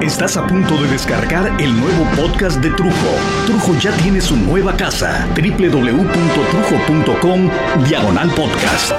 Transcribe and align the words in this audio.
Estás 0.00 0.36
a 0.36 0.46
punto 0.46 0.80
de 0.80 0.86
descargar 0.88 1.60
el 1.60 1.76
nuevo 1.78 2.04
podcast 2.16 2.60
de 2.60 2.70
Trujo. 2.70 3.16
Trujo 3.46 3.76
ya 3.80 3.90
tiene 3.96 4.20
su 4.20 4.36
nueva 4.36 4.76
casa, 4.76 5.26
www.trujo.com, 5.34 7.50
diagonal 7.88 8.30
podcast. 8.30 8.92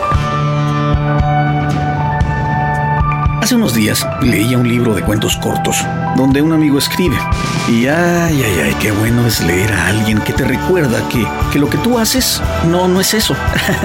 Hace 3.43 3.55
unos 3.55 3.73
días 3.73 4.07
leía 4.21 4.57
un 4.57 4.69
libro 4.69 4.95
de 4.95 5.01
cuentos 5.01 5.35
cortos 5.35 5.85
donde 6.15 6.41
un 6.41 6.53
amigo 6.53 6.77
escribe. 6.77 7.17
Y 7.67 7.87
ay, 7.87 8.41
ay, 8.41 8.59
ay, 8.65 8.75
qué 8.79 8.91
bueno 8.91 9.25
es 9.25 9.41
leer 9.41 9.73
a 9.73 9.87
alguien 9.87 10.19
que 10.19 10.31
te 10.31 10.45
recuerda 10.45 11.07
que, 11.09 11.25
que 11.51 11.59
lo 11.59 11.69
que 11.69 11.77
tú 11.77 11.97
haces 11.97 12.41
no, 12.69 12.87
no 12.87 13.01
es 13.01 13.13
eso. 13.13 13.35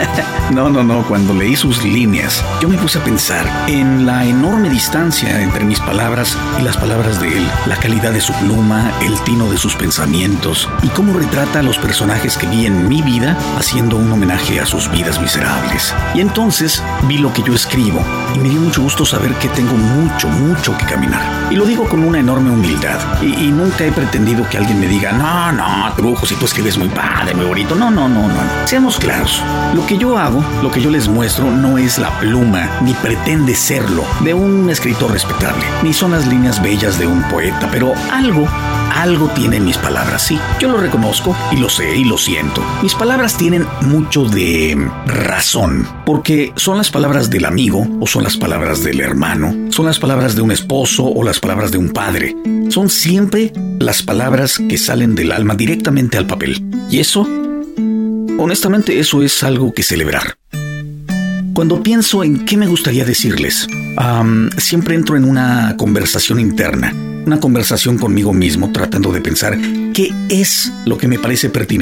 no, 0.52 0.68
no, 0.68 0.82
no, 0.82 1.06
cuando 1.09 1.34
leí 1.34 1.56
sus 1.56 1.82
líneas, 1.82 2.45
yo 2.60 2.68
me 2.68 2.79
puse 2.79 2.98
a 2.98 3.05
pensar 3.05 3.46
en 3.68 4.06
la 4.06 4.24
enorme 4.24 4.68
distancia 4.70 5.42
entre 5.42 5.64
mis 5.64 5.80
palabras 5.80 6.36
y 6.59 6.62
las 6.62 6.77
palabras 6.77 7.20
de 7.20 7.38
él, 7.38 7.50
la 7.66 7.77
calidad 7.77 8.12
de 8.12 8.20
su 8.20 8.32
pluma, 8.34 8.92
el 9.02 9.19
tino 9.25 9.50
de 9.50 9.56
sus 9.56 9.75
pensamientos 9.75 10.69
y 10.83 10.88
cómo 10.88 11.19
retrata 11.19 11.61
a 11.61 11.62
los 11.62 11.78
personajes 11.78 12.36
que 12.36 12.47
vi 12.47 12.66
en 12.66 12.88
mi 12.88 13.02
vida 13.02 13.36
haciendo 13.56 13.97
un 13.97 14.12
homenaje 14.12 14.61
a 14.61 14.66
sus 14.66 14.91
vidas 14.91 15.20
miserables. 15.20 15.95
Y 16.14 16.20
entonces 16.20 16.83
vi 17.09 17.19
lo 17.19 17.33
que 17.33 17.42
yo 17.42 17.55
escribo 17.55 18.00
y 18.34 18.38
me 18.38 18.48
dio 18.48 18.61
mucho 18.61 18.83
gusto 18.83 19.05
saber 19.05 19.34
que 19.34 19.48
tengo 19.48 19.75
mucho, 19.75 20.29
mucho 20.29 20.77
que 20.77 20.84
caminar. 20.84 21.48
Y 21.51 21.56
lo 21.56 21.65
digo 21.65 21.89
con 21.89 22.05
una 22.05 22.19
enorme 22.19 22.51
humildad. 22.51 22.98
Y, 23.23 23.47
y 23.47 23.52
nunca 23.52 23.84
he 23.84 23.93
pretendido 23.93 24.48
que 24.48 24.59
alguien 24.59 24.80
me 24.80 24.87
diga, 24.87 25.12
no, 25.12 25.52
no, 25.52 25.93
trujo, 25.95 26.27
si 26.27 26.34
tú 26.34 26.45
escribes 26.45 26.79
muy 26.79 26.89
padre, 26.89 27.34
muy 27.34 27.47
bonito. 27.47 27.75
No, 27.75 27.91
no, 27.91 28.09
no, 28.09 28.29
no. 28.29 28.34
Seamos 28.65 28.98
claros. 28.98 29.42
Lo 29.75 29.87
que 29.87 29.98
yo 29.98 30.19
hago, 30.19 30.42
lo 30.62 30.70
que 30.70 30.80
yo 30.80 30.91
les 30.91 31.09
muestro, 31.09 31.51
no 31.51 31.79
es 31.79 31.98
la 31.98 32.11
pluma, 32.19 32.69
ni 32.83 32.95
pretende 32.95 33.55
serlo, 33.55 34.05
de 34.20 34.34
un 34.34 34.70
escritor 34.70 35.12
respetable, 35.12 35.65
ni 35.83 35.92
son 35.92 36.12
las 36.12 36.27
líneas 36.27 36.62
bellas 36.62 36.98
de 36.98 37.06
un 37.06 37.23
poeta, 37.25 37.69
pero 37.70 37.92
algo 38.12 38.48
algo 38.98 39.29
tienen 39.29 39.65
mis 39.65 39.79
palabras, 39.79 40.27
sí. 40.27 40.38
Yo 40.59 40.69
lo 40.69 40.79
reconozco 40.79 41.36
y 41.53 41.56
lo 41.56 41.69
sé 41.69 41.97
y 41.97 42.05
lo 42.05 42.19
siento. 42.19 42.64
Mis 42.83 42.95
palabras 42.97 43.36
tienen 43.36 43.64
mucho 43.83 44.25
de 44.25 44.77
razón, 45.06 45.86
porque 46.05 46.53
son 46.56 46.78
las 46.78 46.91
palabras 46.91 47.31
del 47.31 47.45
amigo 47.45 47.87
o 48.00 48.06
son 48.09 48.25
las 48.25 48.37
palabras 48.37 48.83
del 48.83 49.00
hermano, 49.00 49.70
son 49.70 49.87
las 49.87 50.00
palabras 50.00 50.34
de 50.34 50.42
un 50.42 50.50
esposo 50.50 51.05
o 51.05 51.22
las 51.22 51.39
palabras 51.39 51.70
de 51.70 51.78
un 51.78 51.91
padre. 51.91 52.34
Son 52.70 52.91
siempre 52.91 53.53
las 53.78 54.03
palabras 54.03 54.59
que 54.59 54.77
salen 54.77 55.15
del 55.15 55.31
alma 55.31 55.55
directamente 55.55 56.19
al 56.19 56.27
papel. 56.27 56.65
Y 56.91 56.98
eso, 56.98 57.22
honestamente, 58.39 58.98
eso 58.98 59.22
es 59.22 59.44
algo 59.44 59.72
que 59.72 59.84
celebrar. 59.84 60.37
Cuando 61.55 61.83
pienso 61.83 62.25
en 62.25 62.44
qué 62.44 62.56
me 62.56 62.67
gustaría 62.67 63.05
decirles, 63.05 63.69
siempre 64.59 64.97
entro 64.97 65.17
en 65.17 65.25
una 65.25 65.77
conversación 65.77 66.41
interna 66.41 66.92
una 67.29 67.41
conversación 67.41 67.98
conmigo 67.98 68.33
mismo 68.33 68.73
tratando 68.73 69.12
de 69.12 69.21
pensar 69.21 69.59
qué 69.93 70.11
es 70.31 70.73
lo 70.87 70.97
que 70.97 71.09
me 71.09 71.19
parece 71.19 71.51
pertinente 71.51 71.79